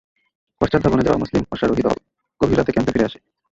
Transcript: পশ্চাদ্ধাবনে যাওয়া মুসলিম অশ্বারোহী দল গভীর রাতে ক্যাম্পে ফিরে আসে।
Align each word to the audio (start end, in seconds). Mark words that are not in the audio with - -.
পশ্চাদ্ধাবনে 0.61 1.03
যাওয়া 1.03 1.17
মুসলিম 1.17 1.43
অশ্বারোহী 1.51 1.83
দল 1.83 1.97
গভীর 2.41 2.57
রাতে 2.57 2.71
ক্যাম্পে 2.71 2.93
ফিরে 2.93 3.07
আসে। 3.09 3.19